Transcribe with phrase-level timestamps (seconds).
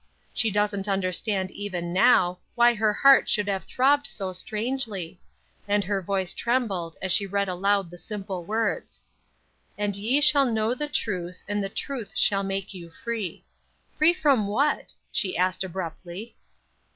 [0.33, 5.19] She doesn't understand even now why her heart should have throbbed so strangely;
[5.67, 9.03] and her voice trembled as she read aloud the simple words:
[9.77, 13.45] "'And ye shall know the truth, and the truth shall make you free.'"
[13.95, 16.35] "Free from what?" she asked abruptly.